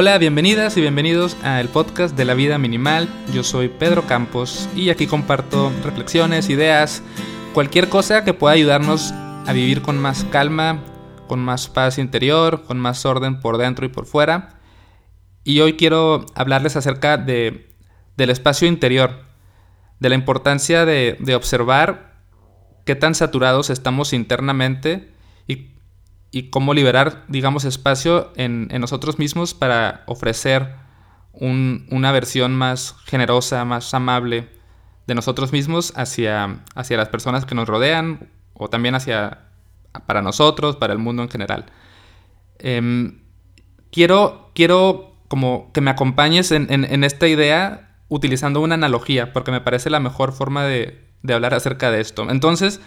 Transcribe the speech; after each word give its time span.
Hola, 0.00 0.16
bienvenidas 0.16 0.76
y 0.76 0.80
bienvenidos 0.80 1.36
al 1.42 1.70
podcast 1.70 2.16
de 2.16 2.24
la 2.24 2.34
vida 2.34 2.56
minimal. 2.56 3.08
Yo 3.34 3.42
soy 3.42 3.66
Pedro 3.66 4.06
Campos 4.06 4.68
y 4.76 4.90
aquí 4.90 5.08
comparto 5.08 5.72
reflexiones, 5.82 6.50
ideas, 6.50 7.02
cualquier 7.52 7.88
cosa 7.88 8.22
que 8.22 8.32
pueda 8.32 8.54
ayudarnos 8.54 9.10
a 9.10 9.52
vivir 9.52 9.82
con 9.82 9.98
más 9.98 10.22
calma, 10.30 10.84
con 11.26 11.40
más 11.40 11.66
paz 11.66 11.98
interior, 11.98 12.62
con 12.62 12.78
más 12.78 13.04
orden 13.04 13.40
por 13.40 13.58
dentro 13.58 13.86
y 13.86 13.88
por 13.88 14.06
fuera. 14.06 14.60
Y 15.42 15.58
hoy 15.62 15.72
quiero 15.72 16.26
hablarles 16.36 16.76
acerca 16.76 17.16
de, 17.16 17.74
del 18.16 18.30
espacio 18.30 18.68
interior, 18.68 19.24
de 19.98 20.10
la 20.10 20.14
importancia 20.14 20.84
de, 20.84 21.16
de 21.18 21.34
observar 21.34 22.22
qué 22.86 22.94
tan 22.94 23.16
saturados 23.16 23.68
estamos 23.68 24.12
internamente 24.12 25.12
y 25.48 25.72
y 26.30 26.50
cómo 26.50 26.74
liberar, 26.74 27.24
digamos, 27.28 27.64
espacio 27.64 28.32
en, 28.36 28.68
nosotros 28.80 29.18
mismos 29.18 29.54
para 29.54 30.02
ofrecer 30.06 30.76
una 31.32 32.12
versión 32.12 32.54
más 32.54 32.96
generosa, 33.06 33.64
más 33.64 33.94
amable 33.94 34.48
de 35.06 35.14
nosotros 35.14 35.52
mismos 35.52 35.92
hacia, 35.96 36.64
hacia 36.74 36.96
las 36.96 37.08
personas 37.08 37.46
que 37.46 37.54
nos 37.54 37.68
rodean 37.68 38.28
o 38.54 38.68
también 38.68 38.94
hacia 38.94 39.46
para 40.06 40.20
nosotros, 40.20 40.76
para 40.76 40.92
el 40.92 40.98
mundo 40.98 41.22
en 41.22 41.30
general. 41.30 41.66
Em, 42.58 43.20
quiero, 43.90 44.50
quiero 44.54 45.16
como 45.28 45.70
que 45.72 45.80
me 45.80 45.90
acompañes 45.90 46.50
en, 46.52 47.04
esta 47.04 47.28
idea 47.28 47.96
utilizando 48.08 48.60
una 48.60 48.74
analogía, 48.74 49.32
porque 49.32 49.50
me 49.50 49.60
parece 49.60 49.90
la 49.90 50.00
mejor 50.00 50.32
forma 50.32 50.64
de, 50.64 51.06
de 51.22 51.34
hablar 51.34 51.54
acerca 51.54 51.90
de 51.90 52.00
esto. 52.00 52.28
Entonces, 52.30 52.80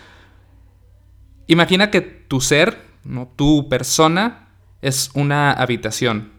imagina 1.48 1.92
que 1.92 2.02
tu 2.02 2.42
ser, 2.42 2.91
¿no? 3.04 3.28
Tu 3.36 3.70
persona 3.70 4.50
es 4.82 5.12
una 5.14 5.52
habitación. 5.52 6.32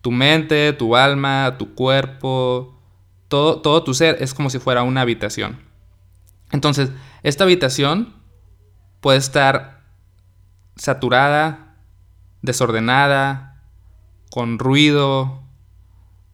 Tu 0.00 0.10
mente, 0.10 0.72
tu 0.72 0.96
alma, 0.96 1.56
tu 1.58 1.74
cuerpo, 1.74 2.78
todo, 3.28 3.60
todo 3.60 3.82
tu 3.84 3.94
ser 3.94 4.16
es 4.20 4.34
como 4.34 4.50
si 4.50 4.58
fuera 4.58 4.82
una 4.82 5.00
habitación. 5.00 5.60
Entonces, 6.52 6.90
esta 7.22 7.44
habitación 7.44 8.14
puede 9.00 9.18
estar 9.18 9.82
saturada, 10.76 11.76
desordenada, 12.42 13.62
con 14.30 14.58
ruido, 14.58 15.42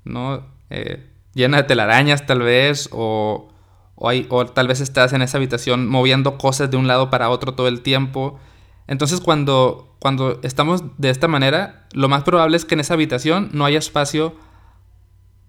¿no? 0.05 0.47
Eh, 0.71 1.11
llena 1.35 1.59
de 1.59 1.63
telarañas 1.65 2.27
tal 2.27 2.41
vez, 2.41 2.89
o, 2.93 3.53
o, 3.95 4.11
o, 4.29 4.47
tal 4.47 4.69
vez 4.69 4.81
estás 4.81 5.13
en 5.13 5.23
esa 5.23 5.39
habitación 5.39 5.89
moviendo 5.89 6.39
cosas 6.39 6.71
de 6.71 6.77
un 6.77 6.87
lado 6.87 7.11
para 7.11 7.31
otro 7.31 7.55
todo 7.55 7.69
el 7.69 7.83
tiempo 7.83 8.41
entonces 8.91 9.21
cuando, 9.21 9.95
cuando 10.01 10.41
estamos 10.43 10.83
de 10.99 11.11
esta 11.11 11.29
manera, 11.29 11.87
lo 11.93 12.09
más 12.09 12.25
probable 12.25 12.57
es 12.57 12.65
que 12.65 12.75
en 12.75 12.81
esa 12.81 12.95
habitación 12.95 13.49
no 13.53 13.65
haya 13.65 13.79
espacio 13.79 14.35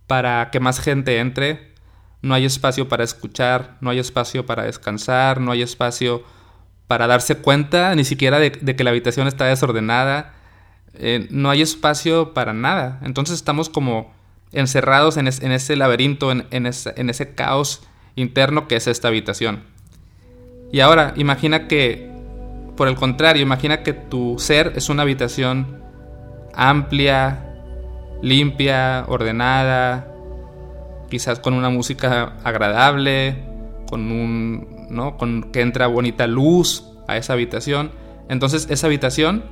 para 0.06 0.52
que 0.52 0.60
más 0.60 0.80
gente 0.80 1.18
entre, 1.18 1.74
no 2.22 2.36
hay 2.36 2.46
espacio 2.46 2.88
para 2.88 3.04
escuchar, 3.04 3.78
no 3.82 3.90
hay 3.90 3.98
espacio 3.98 4.46
para 4.46 4.66
descansar, 4.66 5.42
no 5.42 5.52
hay 5.52 5.64
espacio 5.64 6.24
para 6.88 7.08
darse 7.08 7.36
cuenta 7.36 7.96
ni 7.96 8.04
siquiera 8.04 8.38
de, 8.38 8.52
que 8.52 8.84
la 8.84 8.92
habitación 8.92 9.28
está 9.28 9.46
desordenada, 9.46 10.36
eh, 10.94 11.28
no 11.32 11.50
hay 11.50 11.64
espacio 11.64 12.36
para 12.36 12.54
nada. 12.54 13.00
Entonces 13.02 13.38
estamos 13.38 13.70
como 13.70 14.14
encerrados 14.52 15.18
en, 15.18 15.28
ese 15.28 15.76
laberinto, 15.76 16.32
en, 16.32 16.46
en 16.52 16.68
ese 16.68 17.34
caos 17.34 17.82
interno 18.16 18.68
que 18.68 18.76
es 18.76 18.86
esta 18.86 19.08
habitación. 19.08 19.64
Y 20.72 20.82
ahora, 20.82 21.16
imagina 21.18 21.68
que 21.68 22.11
por 22.82 22.88
el 22.88 22.96
contrario, 22.96 23.44
imagina 23.44 23.84
que 23.84 23.94
tu 23.94 24.40
ser 24.40 24.74
es 24.76 24.90
una 24.90 25.04
habitación 25.04 25.84
amplia, 26.56 27.54
limpia, 28.24 29.06
ordenada, 29.08 30.12
quizás 31.08 31.40
con 31.40 31.54
una 31.54 31.70
música 31.70 32.38
agradable, 32.44 33.36
con 33.88 34.12
un, 34.12 34.88
¿no? 34.90 35.16
Con 35.16 35.52
que 35.52 35.62
entra 35.62 35.86
bonita 35.86 36.26
luz 36.26 36.84
a 37.08 37.18
esa 37.18 37.34
habitación. 37.34 37.92
Entonces 38.30 38.66
esa 38.72 38.88
habitación 38.88 39.44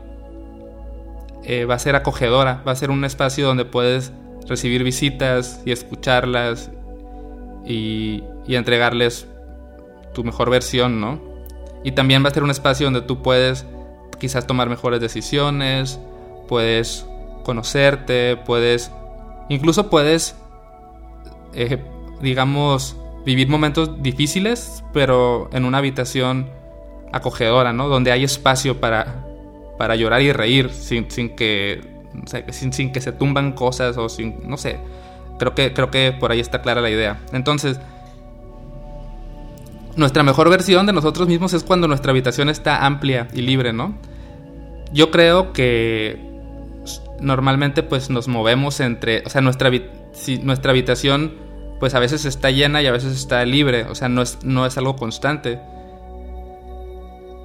eh, 1.44 1.66
va 1.66 1.76
a 1.76 1.80
ser 1.80 1.96
acogedora, 1.96 2.64
va 2.68 2.72
a 2.72 2.76
ser 2.76 2.90
un 2.90 3.06
espacio 3.06 3.46
donde 3.46 3.64
puedes 3.64 4.12
recibir 4.48 4.84
visitas 4.84 5.62
y 5.68 5.72
escucharlas 5.72 6.72
y, 7.64 8.24
y 8.48 8.56
entregarles 8.56 9.28
tu 10.16 10.24
mejor 10.24 10.50
versión, 10.50 11.00
¿no? 11.00 11.29
Y 11.84 11.92
también 11.94 12.24
va 12.24 12.30
a 12.30 12.34
ser 12.34 12.44
un 12.44 12.52
espacio 12.52 12.86
donde 12.88 13.02
tú 13.02 13.22
puedes 13.22 13.66
quizás 14.20 14.46
tomar 14.46 14.70
mejores 14.70 15.00
decisiones, 15.00 16.00
puedes 16.48 17.06
conocerte, 17.44 18.38
puedes, 18.38 18.92
incluso 19.48 19.90
puedes, 19.90 20.36
eh, 21.54 21.84
digamos, 22.22 22.96
vivir 23.26 23.48
momentos 23.48 24.02
difíciles, 24.04 24.84
pero 24.94 25.50
en 25.54 25.66
una 25.66 25.80
habitación 25.80 26.50
acogedora, 27.12 27.74
¿no? 27.74 27.88
Donde 27.88 28.12
hay 28.12 28.24
espacio 28.24 28.80
para, 28.80 29.26
para 29.78 29.96
llorar 29.96 30.22
y 30.22 30.32
reír 30.32 30.70
sin, 30.70 31.10
sin 31.10 31.36
que, 31.36 31.82
sin, 32.52 32.74
sin 32.74 32.92
que 32.92 33.02
se 33.02 33.12
tumban 33.12 33.54
cosas 33.54 33.98
o 33.98 34.10
sin, 34.10 34.48
no 34.48 34.58
sé. 34.58 34.80
Creo 35.40 35.56
que, 35.56 35.74
creo 35.74 35.90
que 35.90 36.12
por 36.12 36.32
ahí 36.32 36.40
está 36.40 36.62
clara 36.62 36.82
la 36.82 36.90
idea. 36.90 37.20
Entonces, 37.32 37.80
nuestra 40.00 40.24
mejor 40.24 40.50
versión 40.50 40.86
de 40.86 40.94
nosotros 40.94 41.28
mismos 41.28 41.54
es 41.54 41.64
cuando 41.64 41.88
nuestra 41.88 42.12
habitación 42.12 42.50
está 42.50 42.86
amplia 42.86 43.28
y 43.34 43.42
libre, 43.42 43.74
¿no? 43.74 43.98
Yo 44.92 45.12
creo 45.12 45.54
que 45.54 46.18
normalmente 47.20 47.84
pues 47.84 48.10
nos 48.10 48.28
movemos 48.28 48.80
entre, 48.80 49.24
o 49.26 49.30
sea, 49.30 49.42
nuestra, 49.42 49.70
nuestra 50.42 50.72
habitación 50.72 51.36
pues 51.80 51.94
a 51.94 52.00
veces 52.00 52.26
está 52.26 52.50
llena 52.50 52.82
y 52.82 52.88
a 52.88 52.92
veces 52.92 53.14
está 53.14 53.46
libre, 53.46 53.84
o 53.84 53.96
sea, 53.96 54.10
no 54.10 54.22
es, 54.22 54.40
no 54.44 54.66
es 54.66 54.78
algo 54.78 54.96
constante. 54.96 55.60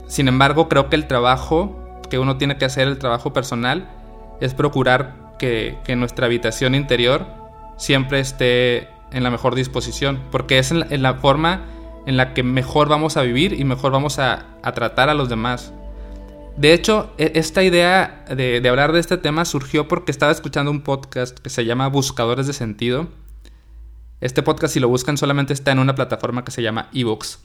Sin 0.07 0.29
embargo, 0.29 0.69
creo 0.69 0.89
que 0.89 0.97
el 0.97 1.07
trabajo 1.07 2.01
que 2.09 2.19
uno 2.19 2.37
tiene 2.37 2.57
que 2.57 2.65
hacer, 2.65 2.89
el 2.89 2.99
trabajo 2.99 3.33
personal, 3.33 3.89
es 4.41 4.55
procurar 4.55 5.35
que, 5.39 5.77
nuestra 5.97 6.27
habitación 6.27 6.75
interior 6.75 7.27
siempre 7.77 8.21
esté 8.21 8.89
en 9.13 9.23
la 9.23 9.31
mejor 9.31 9.55
disposición, 9.55 10.21
porque 10.31 10.59
es 10.59 10.71
en 10.71 11.03
la 11.03 11.15
forma 11.15 11.63
en 12.07 12.17
la 12.17 12.35
que 12.35 12.43
mejor 12.43 12.89
vamos 12.89 13.17
a 13.17 13.23
vivir 13.23 13.59
y 13.59 13.65
mejor 13.65 13.93
vamos 13.93 14.19
a, 14.19 14.47
tratar 14.75 15.09
a 15.09 15.15
los 15.15 15.29
demás. 15.29 15.73
De 16.57 16.73
hecho, 16.73 17.13
e, 17.19 17.33
esta 17.35 17.63
idea 17.63 18.25
de, 18.29 18.67
hablar 18.69 18.93
de 18.93 19.01
este 19.01 19.17
tema 19.17 19.45
surgió 19.45 19.89
porque 19.89 20.13
estaba 20.13 20.33
escuchando 20.33 20.71
un 20.71 20.83
podcast 20.83 21.39
que 21.39 21.51
se 21.51 21.65
llama 21.65 21.89
Buscadores 21.89 22.47
de 22.47 22.53
Sentido. 22.53 23.09
Este 24.21 24.43
podcast, 24.43 24.75
si 24.75 24.81
lo 24.81 24.89
buscan, 24.89 25.17
solamente 25.17 25.53
está 25.53 25.73
en 25.73 25.79
una 25.79 25.95
plataforma 25.95 26.45
que 26.45 26.51
se 26.51 26.63
llama 26.63 26.89
eBooks. 26.93 27.41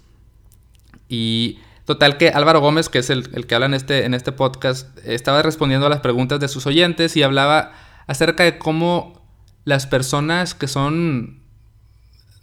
Y 1.08 1.60
total 1.86 2.18
que 2.18 2.30
Álvaro 2.30 2.62
Gómez, 2.62 2.90
que 2.90 3.00
es 3.00 3.10
el, 3.10 3.30
el, 3.34 3.48
que 3.48 3.56
habla 3.56 3.66
en 3.66 3.74
este, 3.74 4.06
en 4.06 4.14
este 4.14 4.32
podcast, 4.32 4.98
estaba 5.06 5.42
respondiendo 5.42 5.88
a 5.88 5.90
las 5.90 6.02
preguntas 6.02 6.40
de 6.40 6.48
sus 6.48 6.68
oyentes 6.68 7.18
y 7.18 7.24
hablaba 7.24 7.72
acerca 8.08 8.44
de 8.44 8.58
cómo 8.58 9.20
las 9.66 9.88
personas 9.88 10.54
que 10.54 10.68
son 10.68 11.44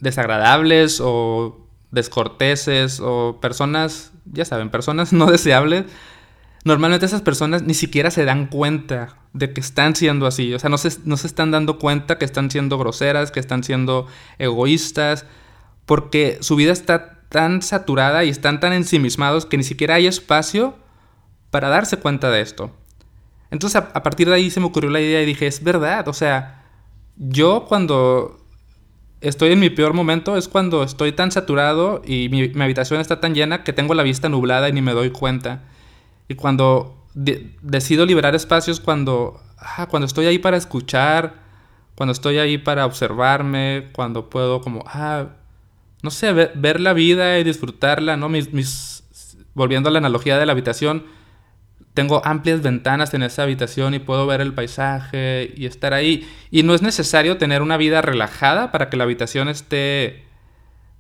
desagradables 0.01 1.01
o 1.03 1.66
descorteses 1.97 3.01
o 3.01 3.39
personas, 3.41 4.13
ya 4.25 4.45
saben, 4.45 4.71
personas 4.71 5.13
no 5.13 5.27
deseables, 5.27 5.87
normalmente 6.65 7.07
esas 7.07 7.23
personas 7.23 7.63
ni 7.63 7.75
siquiera 7.75 8.13
se 8.13 8.25
dan 8.25 8.47
cuenta 8.47 9.17
de 9.33 9.53
que 9.53 9.61
están 9.61 9.97
siendo 9.97 10.27
así. 10.27 10.55
O 10.55 10.59
sea, 10.61 10.71
no 10.71 10.79
se, 10.79 10.91
no 11.05 11.17
se 11.17 11.27
están 11.27 11.51
dando 11.51 11.79
cuenta 11.79 12.19
que 12.19 12.25
están 12.25 12.51
siendo 12.51 12.79
groseras, 12.79 13.33
que 13.33 13.41
están 13.41 13.65
siendo 13.65 14.07
egoístas, 14.39 15.27
porque 15.85 16.39
su 16.41 16.55
vida 16.55 16.73
está 16.73 17.21
tan 17.29 17.61
saturada 17.63 18.25
y 18.25 18.29
están 18.29 18.61
tan 18.61 18.73
ensimismados 18.73 19.47
que 19.47 19.57
ni 19.57 19.65
siquiera 19.65 19.97
hay 19.97 20.07
espacio 20.07 20.77
para 21.51 21.69
darse 21.69 21.97
cuenta 21.97 22.31
de 22.31 22.41
esto. 22.41 22.71
Entonces 23.51 23.77
a, 23.83 23.91
a 23.93 24.03
partir 24.03 24.29
de 24.29 24.35
ahí 24.35 24.51
se 24.51 24.61
me 24.61 24.67
ocurrió 24.67 24.91
la 24.91 25.01
idea 25.01 25.23
y 25.23 25.27
dije, 25.27 25.47
es 25.47 25.63
verdad, 25.63 26.07
o 26.09 26.13
sea, 26.13 26.65
yo 27.17 27.67
cuando 27.69 28.46
estoy 29.29 29.53
en 29.53 29.61
mi 29.61 29.71
peor 29.71 29.93
momento 29.93 30.37
es 30.37 30.49
cuando 30.49 30.83
estoy 30.83 31.13
tan 31.13 31.31
saturado 31.31 32.03
y 32.05 32.29
mi, 32.29 32.63
habitación 32.63 33.01
está 33.01 33.21
tan 33.21 33.35
llena 33.35 33.65
que 33.65 33.73
tengo 33.73 33.95
la 33.95 34.03
vista 34.03 34.29
nublada 34.29 34.69
y 34.69 34.73
ni 34.73 34.83
me 34.83 34.93
doy 34.93 35.11
cuenta. 35.11 35.65
Y 36.29 36.35
cuando 36.35 37.05
decido 37.15 38.05
liberar 38.07 38.35
espacios, 38.35 38.81
cuando, 38.81 39.41
ah, 39.59 39.87
cuando 39.87 40.07
estoy 40.07 40.27
ahí 40.27 40.39
para 40.39 40.57
escuchar, 40.57 41.35
cuando 41.95 42.13
estoy 42.13 42.39
ahí 42.39 42.59
para 42.59 42.85
observarme, 42.85 43.89
cuando 43.93 44.29
puedo 44.29 44.61
como, 44.61 44.85
ah, 44.87 45.29
no 46.03 46.11
sé, 46.11 46.33
ver, 46.33 46.81
la 46.81 46.93
vida 46.93 47.39
y 47.39 47.45
disfrutarla, 47.45 48.17
¿no? 48.17 48.29
Mis, 48.29 48.53
mis, 48.53 49.03
volviendo 49.55 49.89
a 49.89 49.93
la 49.93 49.99
analogía 49.99 50.39
de 50.39 50.47
la 50.47 50.53
habitación, 50.53 51.05
tengo 51.97 52.21
amplias 52.27 52.61
ventanas 52.61 53.15
en 53.15 53.23
esa 53.23 53.45
habitación 53.45 53.95
y 53.95 53.99
puedo 53.99 54.27
ver 54.27 54.43
el 54.43 54.53
paisaje 54.53 55.55
y 55.57 55.65
estar 55.65 55.95
ahí. 55.95 56.29
Y 56.51 56.63
no 56.63 56.75
es 56.75 56.83
necesario 56.83 57.39
tener 57.39 57.63
una 57.63 57.79
vida 57.79 58.03
relajada 58.03 58.71
para 58.71 58.91
que 58.91 58.99
la 58.99 59.05
habitación 59.05 59.49
esté, 59.49 60.27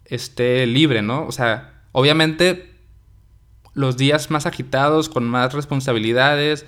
esté 0.06 0.66
libre, 0.66 1.02
¿no? 1.02 1.26
O 1.26 1.32
sea, 1.32 1.82
obviamente 1.92 2.72
los 3.74 3.98
días 3.98 4.30
más 4.30 4.46
agitados, 4.46 5.10
con 5.10 5.24
más 5.24 5.52
responsabilidades, 5.52 6.64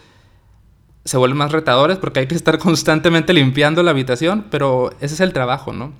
se 1.07 1.17
vuelven 1.17 1.39
más 1.39 1.51
retadores 1.51 1.97
porque 1.97 2.21
hay 2.21 2.27
que 2.27 2.35
estar 2.35 2.59
constantemente 2.69 3.33
limpiando 3.33 3.83
la 3.83 3.93
habitación, 3.93 4.45
pero 4.51 4.91
ese 5.01 5.15
es 5.15 5.21
el 5.21 5.33
trabajo, 5.33 5.73
¿no? 5.73 5.95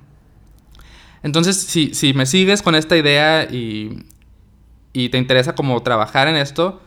Entonces, 1.23 1.57
si, 1.57 1.95
si 1.95 2.13
me 2.13 2.27
sigues 2.27 2.61
con 2.61 2.75
esta 2.75 2.95
idea 2.95 3.45
y, 3.45 4.05
y 4.93 5.09
te 5.09 5.17
interesa 5.17 5.55
como 5.55 5.81
trabajar 5.81 6.27
en 6.27 6.35
esto, 6.35 6.79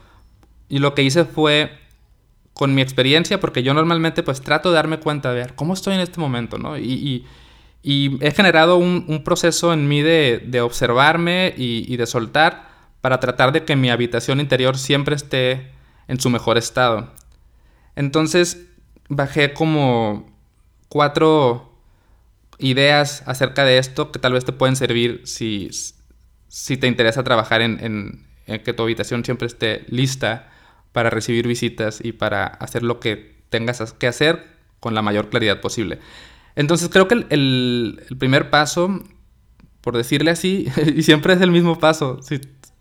y 0.73 0.79
lo 0.79 0.95
que 0.95 1.03
hice 1.03 1.23
fue 1.23 1.69
con 2.55 2.73
mi 2.73 2.81
experiencia, 2.81 3.39
porque 3.39 3.61
yo 3.61 3.75
normalmente 3.75 4.23
pues 4.23 4.41
trato 4.41 4.69
de 4.69 4.75
darme 4.75 4.99
cuenta 4.99 5.31
de 5.31 5.47
cómo 5.53 5.75
estoy 5.75 5.93
en 5.93 5.99
este 5.99 6.19
momento, 6.19 6.57
¿no? 6.57 6.79
Y, 6.79 7.27
he 7.83 8.31
generado 8.31 8.77
un, 8.77 9.21
proceso 9.23 9.71
en 9.71 9.87
mí 9.87 10.01
de, 10.01 10.61
observarme 10.61 11.53
y, 11.55 11.95
de 11.95 12.07
soltar 12.07 12.69
para 13.01 13.19
tratar 13.19 13.51
de 13.51 13.65
que 13.65 13.75
mi 13.75 13.91
habitación 13.91 14.39
interior 14.39 14.75
siempre 14.75 15.15
esté 15.15 15.69
en 16.07 16.19
su 16.19 16.31
mejor 16.31 16.57
estado. 16.57 17.13
Entonces 17.95 18.65
bajé 19.09 19.53
como 19.53 20.25
cuatro 20.89 21.77
ideas 22.57 23.21
acerca 23.27 23.63
de 23.63 23.77
esto 23.77 24.11
que 24.11 24.17
tal 24.17 24.33
vez 24.33 24.43
te 24.43 24.53
pueden 24.53 24.75
servir 24.75 25.21
si, 25.25 25.69
si 26.47 26.77
te 26.77 26.87
interesa 26.87 27.23
trabajar 27.23 27.61
en 27.61 28.25
que 28.47 28.73
tu 28.73 28.81
habitación 28.81 29.23
siempre 29.23 29.45
esté 29.45 29.85
lista 29.87 30.49
para 30.93 31.09
recibir 31.09 31.47
visitas 31.47 31.99
y 32.01 32.13
para 32.13 32.45
hacer 32.45 32.83
lo 32.83 33.01
que 33.01 33.43
tengas 33.49 33.93
que 33.93 34.07
hacer 34.07 34.53
con 34.79 34.95
la 34.95 35.01
mayor 35.01 35.29
claridad 35.29 35.59
posible. 35.59 35.99
Entonces 36.55 36.89
creo 36.89 37.07
que 37.07 37.25
el, 37.29 38.05
primer 38.19 38.49
paso, 38.49 39.03
por 39.81 39.97
decirle 39.97 40.31
así, 40.31 40.67
y 40.95 41.03
siempre 41.03 41.33
es 41.33 41.41
el 41.41 41.51
mismo 41.51 41.79
paso, 41.79 42.19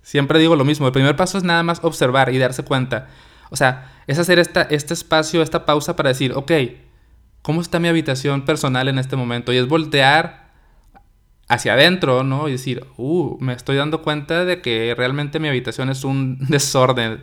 siempre 0.02 0.38
digo 0.38 0.54
lo 0.54 0.64
mismo, 0.64 0.86
el 0.86 0.92
primer 0.92 1.16
paso 1.16 1.38
es 1.38 1.44
nada 1.44 1.62
más 1.62 1.80
observar 1.82 2.32
y 2.32 2.38
darse 2.38 2.62
cuenta. 2.62 3.08
O 3.50 3.56
sea, 3.56 3.92
es 4.06 4.18
hacer 4.18 4.38
esta, 4.38 4.62
este 4.62 4.94
espacio, 4.94 5.42
esta 5.42 5.64
pausa 5.64 5.96
para 5.96 6.10
decir, 6.10 6.32
ok, 6.34 6.52
¿cómo 7.40 7.60
está 7.60 7.78
mi 7.78 7.88
habitación 7.88 8.44
personal 8.44 8.88
en 8.88 8.98
este 8.98 9.16
momento? 9.16 9.52
Y 9.52 9.56
es 9.56 9.68
voltear 9.68 10.52
hacia 11.48 11.74
adentro, 11.74 12.24
¿no? 12.24 12.48
Y 12.48 12.52
decir, 12.52 12.86
uh, 12.96 13.36
me 13.40 13.52
estoy 13.52 13.76
dando 13.76 14.02
cuenta 14.02 14.44
de 14.44 14.62
que 14.62 14.94
realmente 14.96 15.38
mi 15.38 15.48
habitación 15.48 15.90
es 15.90 16.04
un 16.04 16.38
desorden 16.48 17.22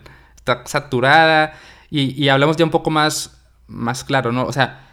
saturada 0.66 1.54
y, 1.92 2.30
hablamos 2.30 2.57
ya 2.57 2.66
un 2.66 2.72
poco 2.72 2.92
más, 2.92 3.42
más 3.68 4.04
claro, 4.04 4.31
¿no? 4.31 4.46
O 4.46 4.54
sea, 4.54 4.88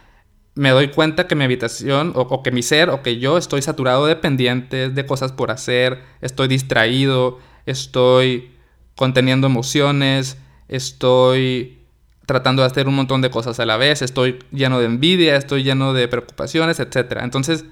me 0.55 0.71
doy 0.71 0.89
cuenta 0.89 1.27
que 1.27 1.35
mi 1.35 1.43
habitación 1.43 2.11
o, 2.15 2.41
que 2.41 2.51
mi 2.51 2.63
ser 2.63 2.89
o 2.89 3.03
que 3.03 3.19
yo 3.19 3.37
estoy 3.37 3.61
saturado 3.61 4.07
de 4.07 4.15
pendientes, 4.15 4.95
de 4.95 5.05
cosas 5.05 5.31
por 5.31 5.51
hacer, 5.51 6.01
estoy 6.21 6.47
distraído, 6.47 7.39
estoy 7.65 8.51
conteniendo 8.95 9.45
emociones, 9.45 10.37
estoy 10.67 11.77
tratando 12.25 12.63
de 12.63 12.67
hacer 12.67 12.87
un 12.87 12.95
montón 12.95 13.21
de 13.21 13.29
cosas 13.29 13.59
a 13.59 13.65
la 13.65 13.77
vez, 13.77 14.01
estoy 14.01 14.39
lleno 14.51 14.79
de 14.79 14.85
envidia, 14.85 15.35
estoy 15.35 15.63
lleno 15.63 15.93
de 15.93 16.07
preocupaciones, 16.07 16.79
etc. 16.79 17.19
Entonces, 17.21 17.63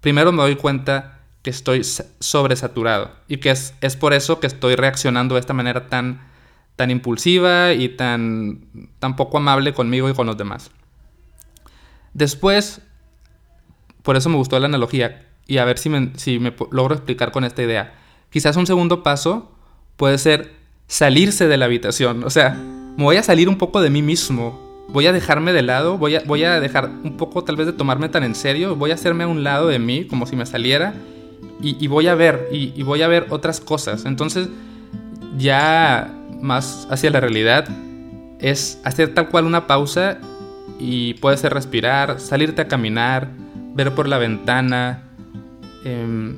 primero 0.00 0.30
me 0.30 0.42
doy 0.42 0.56
cuenta 0.56 1.20
que 1.42 1.50
estoy 1.50 1.82
sobresaturado 2.20 3.12
y 3.28 3.38
que 3.38 3.50
es, 3.50 3.74
es 3.80 3.96
por 3.96 4.12
eso 4.12 4.40
que 4.40 4.46
estoy 4.46 4.76
reaccionando 4.76 5.34
de 5.34 5.40
esta 5.40 5.52
manera 5.54 5.88
tan 5.88 6.20
tan 6.76 6.90
impulsiva 6.90 7.72
y 7.72 7.88
tan, 7.90 8.66
tan 8.98 9.16
poco 9.16 9.38
amable 9.38 9.74
conmigo 9.74 10.08
y 10.08 10.14
con 10.14 10.26
los 10.26 10.36
demás. 10.36 10.70
Después, 12.12 12.80
por 14.02 14.16
eso 14.16 14.28
me 14.28 14.36
gustó 14.36 14.58
la 14.58 14.66
analogía 14.66 15.26
y 15.46 15.58
a 15.58 15.64
ver 15.64 15.78
si 15.78 15.88
me, 15.88 16.12
si 16.16 16.38
me 16.38 16.54
logro 16.70 16.94
explicar 16.94 17.32
con 17.32 17.44
esta 17.44 17.62
idea. 17.62 17.94
Quizás 18.30 18.56
un 18.56 18.66
segundo 18.66 19.02
paso 19.02 19.52
puede 19.96 20.18
ser 20.18 20.52
salirse 20.86 21.46
de 21.46 21.56
la 21.56 21.66
habitación. 21.66 22.24
O 22.24 22.30
sea, 22.30 22.50
me 22.96 23.04
voy 23.04 23.16
a 23.16 23.22
salir 23.22 23.48
un 23.48 23.58
poco 23.58 23.80
de 23.80 23.90
mí 23.90 24.02
mismo. 24.02 24.60
Voy 24.88 25.06
a 25.06 25.12
dejarme 25.12 25.52
de 25.52 25.62
lado, 25.62 25.96
voy 25.96 26.16
a, 26.16 26.22
voy 26.26 26.44
a 26.44 26.60
dejar 26.60 26.90
un 27.04 27.16
poco 27.16 27.44
tal 27.44 27.56
vez 27.56 27.66
de 27.66 27.72
tomarme 27.72 28.08
tan 28.08 28.22
en 28.22 28.34
serio, 28.34 28.76
voy 28.76 28.90
a 28.90 28.94
hacerme 28.94 29.24
a 29.24 29.28
un 29.28 29.42
lado 29.42 29.68
de 29.68 29.78
mí 29.78 30.06
como 30.06 30.26
si 30.26 30.36
me 30.36 30.44
saliera 30.44 30.94
y, 31.60 31.86
voy 31.86 32.08
a 32.08 32.14
ver, 32.14 32.48
y 32.52 32.82
voy 32.82 33.00
a 33.00 33.08
ver 33.08 33.28
otras 33.30 33.60
cosas. 33.60 34.04
Entonces 34.04 34.48
ya 35.38 36.12
más 36.44 36.86
hacia 36.90 37.10
la 37.10 37.20
realidad 37.20 37.66
es 38.38 38.80
hacer 38.84 39.14
tal 39.14 39.30
cual 39.30 39.46
una 39.46 39.66
pausa 39.66 40.18
y 40.78 41.14
puede 41.14 41.36
ser 41.36 41.54
respirar, 41.54 42.20
salirte 42.20 42.62
a 42.62 42.68
caminar, 42.68 43.30
ver 43.74 43.94
por 43.94 44.08
la 44.08 44.18
ventana, 44.18 45.04
em, 45.84 46.36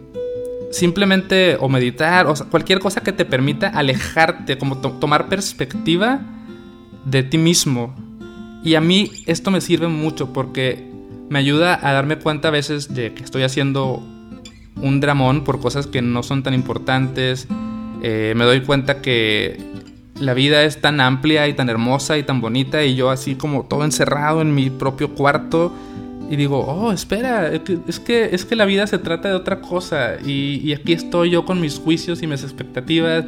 simplemente 0.70 1.56
o 1.58 1.68
meditar, 1.68 2.26
o 2.26 2.34
cualquier 2.50 2.78
cosa 2.78 3.00
que 3.00 3.12
te 3.12 3.24
permita 3.24 3.68
alejarte, 3.68 4.58
como 4.58 4.78
tomar 4.78 5.28
perspectiva 5.28 6.20
de 7.04 7.22
ti 7.22 7.38
mismo. 7.38 7.94
Y 8.62 8.74
a 8.74 8.80
mí 8.80 9.10
esto 9.26 9.50
me 9.50 9.60
sirve 9.60 9.88
mucho 9.88 10.32
porque 10.32 10.90
me 11.28 11.38
ayuda 11.38 11.78
a 11.82 11.92
darme 11.92 12.18
cuenta 12.18 12.48
a 12.48 12.50
veces 12.50 12.94
de 12.94 13.14
que 13.14 13.22
estoy 13.24 13.42
haciendo 13.42 14.02
un 14.76 15.00
dramón 15.00 15.44
por 15.44 15.60
cosas 15.60 15.86
que 15.86 16.02
no 16.02 16.22
son 16.22 16.42
tan 16.42 16.54
importantes. 16.54 17.48
Eh, 18.02 18.34
me 18.36 18.44
doy 18.44 18.60
cuenta 18.60 19.00
que 19.00 19.58
la 20.20 20.34
vida 20.34 20.64
es 20.64 20.80
tan 20.80 21.00
amplia 21.00 21.48
y 21.48 21.54
tan 21.54 21.68
hermosa 21.68 22.16
y 22.18 22.22
tan 22.22 22.40
bonita 22.40 22.84
y 22.84 22.94
yo 22.94 23.10
así 23.10 23.34
como 23.34 23.64
todo 23.64 23.84
encerrado 23.84 24.40
en 24.40 24.54
mi 24.54 24.70
propio 24.70 25.14
cuarto 25.14 25.72
y 26.28 26.36
digo, 26.36 26.60
oh, 26.60 26.90
espera, 26.90 27.52
es 27.52 28.00
que, 28.00 28.30
es 28.32 28.44
que 28.44 28.56
la 28.56 28.64
vida 28.64 28.86
se 28.86 28.98
trata 28.98 29.28
de 29.28 29.34
otra 29.34 29.60
cosa 29.60 30.16
y, 30.24 30.72
aquí 30.72 30.92
estoy 30.92 31.30
yo 31.30 31.44
con 31.44 31.60
mis 31.60 31.78
juicios 31.78 32.22
y 32.22 32.26
mis 32.26 32.42
expectativas 32.42 33.24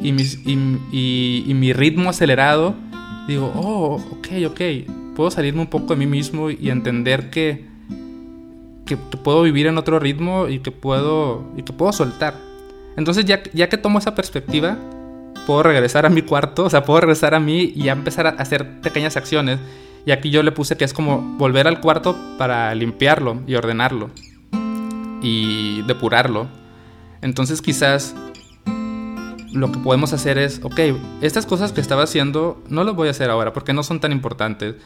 y, 0.00 0.12
mi 0.12 1.72
ritmo 1.74 2.08
acelerado. 2.08 2.74
Digo, 3.28 3.52
oh, 3.54 3.96
ok, 4.12 4.28
ok, 4.46 4.60
puedo 5.14 5.30
salirme 5.30 5.60
un 5.60 5.66
poco 5.66 5.94
de 5.94 5.96
mí 5.96 6.06
mismo 6.06 6.50
y 6.50 6.70
entender 6.70 7.28
que, 7.28 7.66
que, 8.86 8.96
puedo 8.96 9.42
vivir 9.42 9.66
en 9.66 9.76
otro 9.76 9.98
ritmo 9.98 10.48
y 10.48 10.60
que 10.60 10.70
puedo, 10.70 11.44
y 11.58 11.62
que 11.62 11.74
puedo 11.74 11.92
soltar. 11.92 12.36
Entonces 12.96 13.26
ya, 13.26 13.42
ya 13.52 13.68
que 13.68 13.76
tomo 13.76 13.98
esa 13.98 14.14
perspectiva, 14.14 14.78
puedo 15.46 15.62
regresar 15.62 16.06
a 16.06 16.10
mi 16.10 16.22
cuarto, 16.22 16.64
o 16.64 16.70
sea, 16.70 16.84
puedo 16.84 17.00
regresar 17.00 17.34
a 17.34 17.40
mí 17.40 17.72
y 17.74 17.84
ya 17.84 17.92
empezar 17.92 18.26
a 18.26 18.30
hacer 18.30 18.80
pequeñas 18.80 19.16
acciones. 19.16 19.58
Y 20.06 20.12
aquí 20.12 20.30
yo 20.30 20.42
le 20.42 20.52
puse 20.52 20.76
que 20.76 20.84
es 20.84 20.94
como 20.94 21.20
volver 21.38 21.66
al 21.68 21.80
cuarto 21.80 22.16
para 22.38 22.74
limpiarlo 22.74 23.42
y 23.46 23.54
ordenarlo 23.54 24.10
y 25.22 25.82
depurarlo. 25.82 26.48
Entonces 27.22 27.60
quizás 27.60 28.14
lo 29.52 29.72
que 29.72 29.78
podemos 29.78 30.12
hacer 30.12 30.38
es, 30.38 30.60
ok, 30.62 30.80
estas 31.20 31.44
cosas 31.44 31.72
que 31.72 31.80
estaba 31.80 32.04
haciendo 32.04 32.62
no 32.68 32.84
las 32.84 32.94
voy 32.94 33.08
a 33.08 33.10
hacer 33.10 33.30
ahora 33.30 33.52
porque 33.52 33.72
no 33.72 33.82
son 33.82 34.00
tan 34.00 34.12
importantes. 34.12 34.76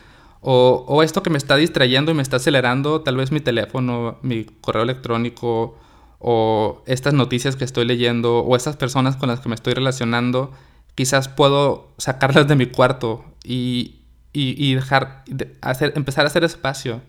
O, 0.41 0.85
o, 0.89 1.03
esto 1.03 1.23
que 1.23 1.31
me 1.31 1.39
está 1.39 1.57
distrayendo 1.57 2.11
y 2.11 2.15
me 2.15 2.23
está 2.23 2.37
acelerando, 2.37 3.01
tal 3.01 3.17
vez 3.17 3.33
mi 3.33 3.41
teléfono, 3.41 4.19
mi 4.21 4.45
correo 4.45 4.83
electrónico, 4.83 5.79
o 6.27 6.83
estas 6.87 7.13
noticias 7.13 7.55
que 7.55 7.65
estoy 7.65 7.85
leyendo 7.85 8.39
o 8.39 8.57
estas 8.57 8.77
personas 8.77 9.15
con 9.15 9.29
las 9.29 9.41
que 9.41 9.51
me 9.51 9.55
estoy 9.55 9.75
relacionando, 9.75 10.53
quizás 10.95 11.29
puedo 11.29 11.93
sacarlas 11.99 12.49
de 12.49 12.57
mi 12.57 12.65
cuarto 12.65 13.27
y, 13.45 13.97
y, 14.33 14.73
dejar, 14.75 15.23
hacer, 15.61 15.93
empezar 15.97 16.25
a 16.25 16.29
hacer 16.29 16.43
espacio. 16.43 17.03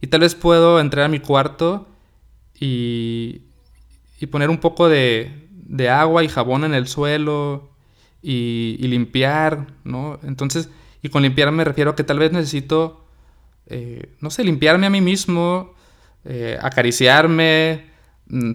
Y 0.00 0.08
tal 0.08 0.22
vez 0.22 0.34
puedo 0.34 0.80
entrar 0.80 1.04
a 1.04 1.08
mi 1.08 1.20
cuarto 1.20 1.86
y, 2.58 3.42
y 4.18 4.26
poner 4.26 4.50
un 4.50 4.58
poco 4.58 4.88
de, 4.88 5.46
de, 5.52 5.88
agua 5.88 6.24
y 6.24 6.28
jabón 6.28 6.64
en 6.64 6.74
el 6.74 6.88
suelo 6.88 7.70
y, 8.20 8.78
limpiar, 8.80 9.68
¿no? 9.84 10.18
Entonces, 10.24 10.70
y 11.02 11.08
con 11.08 11.22
limpiar 11.22 11.52
me 11.52 11.62
refiero 11.62 11.92
a 11.92 11.94
que 11.94 12.02
tal 12.02 12.18
vez 12.18 12.32
necesito, 12.32 13.06
eh, 13.66 14.16
no 14.18 14.28
sé, 14.30 14.42
limpiarme 14.42 14.88
a 14.88 14.90
mí 14.90 15.00
mismo, 15.00 15.72
eh, 16.24 16.58
acariciarme, 16.60 17.89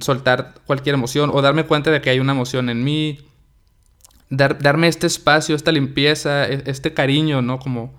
soltar 0.02 0.56
cualquier 0.66 0.96
emoción 0.96 1.30
o 1.34 1.42
darme 1.42 1.66
cuenta 1.66 1.92
de 1.92 2.02
que 2.02 2.10
hay 2.10 2.20
una 2.20 2.34
emoción 2.34 2.70
en 2.70 2.84
mí, 2.84 3.20
darme 4.30 4.88
este 4.88 5.08
espacio, 5.08 5.56
esta 5.56 5.72
limpieza, 5.72 6.48
e, 6.48 6.64
este 6.66 6.94
cariño, 6.94 7.42
¿no? 7.42 7.60
Como, 7.60 7.94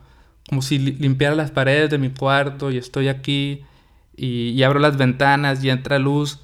como 0.48 0.62
si 0.62 0.78
limpiara 0.78 1.34
las 1.34 1.50
paredes 1.50 1.90
de 1.90 1.98
mi 1.98 2.10
cuarto 2.10 2.70
y 2.70 2.78
estoy 2.78 3.08
aquí 3.08 3.62
y, 4.16 4.62
abro 4.62 4.80
las 4.80 4.96
ventanas 4.96 5.62
y 5.62 5.70
entra 5.70 5.98
luz 5.98 6.40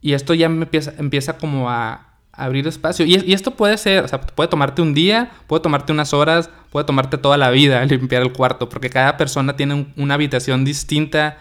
y 0.00 0.12
esto 0.12 0.34
ya 0.34 0.48
me 0.48 0.62
empieza, 0.62 0.94
empieza 0.98 1.36
como 1.36 1.70
a, 1.70 2.06
abrir 2.32 2.66
espacio. 2.66 3.04
Y, 3.04 3.32
esto 3.32 3.52
puede 3.52 3.76
ser, 3.76 4.04
o 4.04 4.20
puede 4.34 4.48
tomarte 4.48 4.80
un 4.80 4.94
día, 4.94 5.30
puede 5.46 5.62
tomarte 5.62 5.92
unas 5.92 6.14
horas, 6.14 6.48
puede 6.70 6.86
tomarte 6.86 7.18
toda 7.18 7.36
la 7.36 7.50
vida 7.50 7.84
limpiar 7.86 8.22
el 8.22 8.32
cuarto, 8.32 8.68
porque 8.68 8.88
cada 8.88 9.16
persona 9.16 9.56
tiene 9.56 9.92
una 9.96 10.14
habitación 10.14 10.64
distinta 10.64 11.38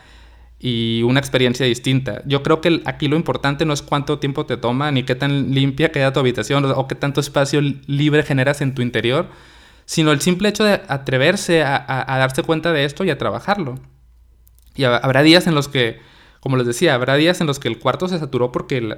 y 0.60 1.04
una 1.04 1.20
experiencia 1.20 1.66
distinta. 1.66 2.22
Yo 2.25 2.44
creo 2.44 2.60
que 2.62 2.82
aquí 2.86 3.08
lo 3.08 3.16
importante 3.16 3.66
no 3.66 3.74
es 3.74 3.82
cuánto 3.82 4.20
tiempo 4.20 4.46
te 4.46 4.58
toma, 4.58 4.92
ni 4.92 5.04
qué 5.04 5.16
tan 5.16 5.51
limpia 5.51 5.92
queda 5.92 6.12
tu 6.12 6.20
habitación 6.20 6.66
o 6.66 6.88
qué 6.88 6.96
tanto 6.96 7.22
espacio 7.22 7.62
libre 7.62 8.24
generas 8.24 8.62
en 8.62 8.75
tu 8.75 8.82
interior, 8.82 9.28
sino 9.86 10.12
el 10.12 10.22
simple 10.22 10.50
hecho 10.50 10.63
de 10.63 10.82
atreverse 10.88 11.63
a, 11.63 12.06
darse 12.08 12.44
cuenta 12.44 12.74
de 12.74 12.86
esto 12.86 13.04
y 13.06 13.10
a 13.10 13.18
trabajarlo. 13.18 13.80
Y 14.75 14.84
habrá 14.84 15.24
días 15.24 15.48
en 15.48 15.56
los 15.56 15.68
que, 15.68 16.00
como 16.42 16.58
les 16.58 16.68
decía, 16.68 16.94
habrá 16.94 17.16
días 17.16 17.42
en 17.42 17.48
los 17.48 17.60
que 17.60 17.70
el 17.70 17.80
cuarto 17.80 18.08
se 18.08 18.20
saturó 18.20 18.51
porque 18.51 18.98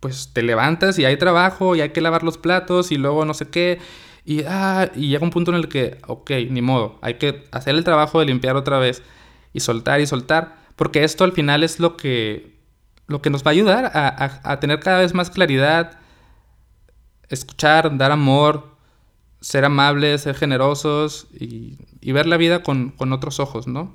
pues 0.00 0.30
te 0.32 0.42
levantas 0.42 0.98
y 0.98 1.04
hay 1.04 1.16
trabajo 1.16 1.76
y 1.76 1.80
hay 1.80 1.90
que 1.90 2.00
lavar 2.00 2.22
los 2.22 2.36
platos 2.36 2.92
y 2.92 2.96
luego 2.96 3.24
no 3.24 3.34
sé 3.34 3.48
qué 3.48 3.78
y, 4.24 4.44
ah, 4.46 4.90
y 4.94 5.08
llega 5.08 5.24
un 5.24 5.30
punto 5.30 5.50
en 5.50 5.56
el 5.56 5.68
que, 5.68 5.98
ok, 6.06 6.30
ni 6.50 6.62
modo, 6.62 6.98
hay 7.02 7.14
que 7.14 7.44
hacer 7.50 7.74
el 7.74 7.84
trabajo 7.84 8.20
de 8.20 8.26
limpiar 8.26 8.56
otra 8.56 8.78
vez 8.78 9.02
y 9.52 9.60
soltar 9.60 10.00
y 10.00 10.06
soltar, 10.06 10.56
porque 10.76 11.04
esto 11.04 11.24
al 11.24 11.32
final 11.32 11.62
es 11.62 11.80
lo 11.80 11.96
que, 11.96 12.58
lo 13.06 13.22
que 13.22 13.30
nos 13.30 13.44
va 13.44 13.50
a 13.50 13.52
ayudar 13.52 13.90
a, 13.94 14.40
a 14.42 14.60
tener 14.60 14.80
cada 14.80 15.00
vez 15.00 15.14
más 15.14 15.30
claridad, 15.30 15.98
escuchar, 17.28 17.96
dar 17.96 18.12
amor, 18.12 18.72
ser 19.42 19.64
amables, 19.64 20.22
ser 20.22 20.36
generosos 20.36 21.26
y, 21.34 21.76
ver 22.12 22.26
la 22.26 22.36
vida 22.36 22.62
con, 22.62 22.94
otros 23.12 23.40
ojos, 23.40 23.66
¿no? 23.66 23.92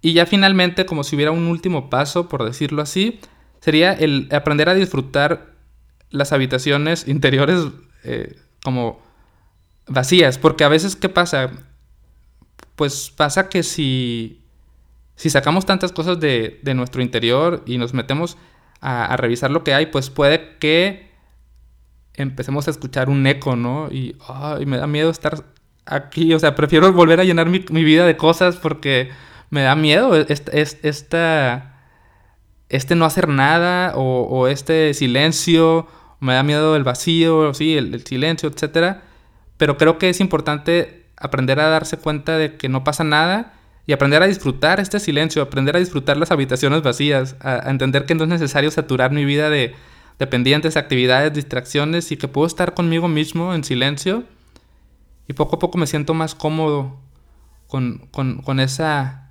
Y 0.00 0.12
ya 0.12 0.26
finalmente, 0.26 0.86
como 0.86 1.02
si 1.02 1.16
hubiera 1.16 1.32
un 1.32 1.46
último 1.48 1.90
paso, 1.90 2.28
por 2.28 2.44
decirlo 2.44 2.82
así, 2.82 3.18
sería 3.60 3.92
el 3.92 4.28
aprender 4.30 4.68
a 4.68 4.74
disfrutar 4.74 5.54
las 6.10 6.32
habitaciones 6.32 7.08
interiores 7.08 7.64
eh, 8.04 8.36
como 8.62 9.00
vacías. 9.88 10.38
Porque 10.38 10.62
a 10.62 10.68
veces, 10.68 10.94
¿qué 10.94 11.08
pasa? 11.08 11.50
Pues 12.76 13.10
pasa 13.10 13.48
que 13.48 13.62
si, 13.64 14.44
si 15.18 15.30
sacamos 15.30 15.66
tantas 15.66 15.92
cosas 15.92 16.20
de, 16.20 16.60
nuestro 16.74 17.02
interior 17.02 17.62
y 17.66 17.76
nos 17.76 17.92
metemos 17.92 18.38
a, 18.80 19.04
a 19.04 19.16
revisar 19.16 19.50
lo 19.50 19.64
que 19.64 19.74
hay, 19.74 19.86
pues 19.86 20.10
puede 20.10 20.56
que 20.58 21.08
empecemos 22.14 22.68
a 22.68 22.70
escuchar 22.70 23.08
un 23.08 23.26
eco, 23.26 23.56
¿no? 23.56 23.88
Y, 23.90 24.16
me 24.64 24.76
da 24.76 24.86
miedo 24.86 25.10
estar 25.10 25.44
aquí, 25.86 26.34
o 26.34 26.38
sea, 26.38 26.54
prefiero 26.54 26.92
volver 26.92 27.20
a 27.20 27.24
llenar 27.24 27.48
mi, 27.48 27.58
vida 27.84 28.06
de 28.06 28.16
cosas 28.16 28.56
porque 28.56 29.10
me 29.50 29.62
da 29.62 29.74
miedo 29.74 30.14
esta, 30.14 31.74
este 32.68 32.94
no 32.94 33.04
hacer 33.04 33.28
nada 33.28 33.92
o, 33.96 34.46
este 34.46 34.94
silencio, 34.94 35.88
me 36.20 36.34
da 36.34 36.44
miedo 36.44 36.76
el 36.76 36.84
vacío, 36.84 37.54
sí, 37.54 37.76
el, 37.76 38.04
silencio, 38.04 38.48
etc. 38.48 38.98
Pero 39.56 39.76
creo 39.78 39.98
que 39.98 40.10
es 40.10 40.20
importante 40.20 41.06
aprender 41.16 41.58
a 41.60 41.68
darse 41.68 41.96
cuenta 41.96 42.36
de 42.38 42.56
que 42.56 42.68
no 42.68 42.84
pasa 42.84 43.02
nada 43.02 43.54
y 43.88 43.92
aprender 43.92 44.22
a 44.22 44.26
disfrutar 44.26 44.78
este 44.78 45.00
silencio, 45.00 45.42
aprender 45.42 45.74
a 45.74 45.80
disfrutar 45.80 46.16
las 46.16 46.30
habitaciones 46.30 46.82
vacías, 46.82 47.36
a 47.40 47.68
entender 47.70 48.04
que 48.04 48.14
no 48.14 48.22
es 48.22 48.28
necesario 48.28 48.70
saturar 48.70 49.10
mi 49.10 49.24
vida 49.24 49.50
de 49.50 49.74
dependientes, 50.18 50.76
actividades, 50.76 51.32
distracciones 51.32 52.12
y 52.12 52.18
que 52.18 52.28
puedo 52.28 52.46
estar 52.46 52.74
conmigo 52.74 53.08
mismo 53.08 53.54
en 53.54 53.64
silencio 53.64 54.24
y 55.26 55.32
poco 55.32 55.56
a 55.56 55.58
poco 55.58 55.78
me 55.78 55.86
siento 55.86 56.14
más 56.14 56.34
cómodo 56.34 57.00
con, 57.66 58.08
con, 58.10 58.60
esa, 58.60 59.30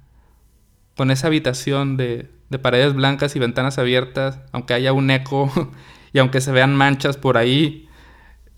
con 0.95 1.11
esa 1.11 1.27
habitación 1.27 1.95
de, 1.95 2.29
de, 2.49 2.59
paredes 2.59 2.93
blancas 2.93 3.35
y 3.35 3.39
ventanas 3.39 3.77
abiertas, 3.77 4.39
aunque 4.51 4.73
haya 4.73 4.91
un 4.91 5.09
eco 5.11 5.51
y 6.13 6.19
aunque 6.19 6.41
se 6.41 6.51
vean 6.51 6.75
manchas 6.75 7.17
por 7.17 7.37
ahí. 7.37 7.87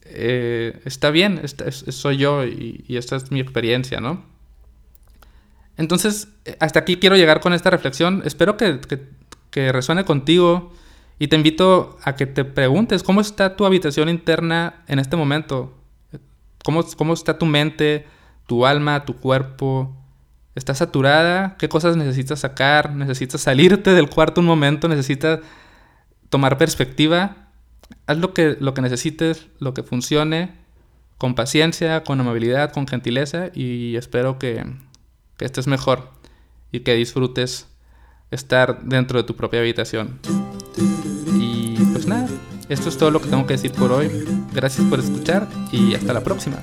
Eh, 0.06 0.82
está 0.86 1.12
bien, 1.12 1.42
soy 1.46 2.18
yo 2.18 2.46
y, 2.46 2.86
esta 2.88 3.16
es 3.18 3.32
mi 3.32 3.40
experiencia, 3.42 4.00
¿no? 4.00 4.24
Entonces, 5.80 6.28
hasta 6.60 6.80
aquí 6.80 6.98
quiero 6.98 7.16
llegar 7.16 7.40
con 7.40 7.54
esta 7.54 7.70
reflexión. 7.70 8.22
Espero 8.26 8.58
que, 8.58 8.82
resuene 9.72 10.04
contigo 10.04 10.74
y 11.20 11.30
te 11.30 11.38
invito 11.38 11.98
a 12.04 12.16
que 12.18 12.26
te 12.28 12.44
preguntes 12.44 13.02
cómo 13.02 13.22
está 13.22 13.56
tu 13.56 13.66
habitación 13.66 14.10
interna 14.10 14.84
en 14.88 15.00
este 15.00 15.16
momento. 15.16 15.74
¿Cómo, 16.66 16.84
cómo 16.98 17.14
está 17.14 17.38
tu 17.38 17.46
mente, 17.46 18.06
tu 18.46 18.66
alma, 18.66 19.06
tu 19.06 19.16
cuerpo? 19.16 19.96
¿Está 20.54 20.76
saturada? 20.76 21.56
¿Qué 21.58 21.70
cosas 21.70 21.96
necesitas 21.96 22.42
sacar? 22.42 22.94
¿Necesitas 22.94 23.40
salirte 23.40 23.94
del 23.94 24.10
cuarto 24.10 24.42
un 24.42 24.48
momento? 24.48 24.90
¿Necesitas 24.90 25.40
tomar 26.28 26.58
perspectiva? 26.58 27.52
Haz 28.06 28.18
lo 28.18 28.34
que, 28.34 28.58
lo 28.60 28.74
que 28.74 28.82
necesites, 28.82 29.48
lo 29.60 29.74
que 29.74 29.84
funcione, 29.84 30.52
con 31.18 31.36
paciencia, 31.36 32.04
con 32.04 32.20
amabilidad, 32.20 32.74
con 32.74 32.86
gentileza 32.86 33.50
y 33.54 33.96
espero 33.96 34.40
que, 34.40 34.66
que 35.40 35.46
estés 35.46 35.68
mejor 35.68 36.10
y 36.70 36.82
que 36.82 36.94
disfrutes 36.96 37.66
estar 38.30 38.84
dentro 38.84 39.18
de 39.18 39.24
tu 39.24 39.38
propia 39.38 39.62
habitación. 39.62 40.20
Y 41.40 41.78
pues 41.94 42.06
nada, 42.06 42.28
esto 42.68 42.90
es 42.90 42.98
todo 42.98 43.10
lo 43.10 43.22
que 43.22 43.30
tengo 43.30 43.48
que 43.48 43.54
decir 43.54 43.72
por 43.72 43.94
hoy. 43.94 44.12
Gracias 44.54 44.86
por 44.88 45.00
escuchar 45.00 45.48
y 45.72 45.96
hasta 45.96 46.12
la 46.12 46.22
próxima. 46.22 46.58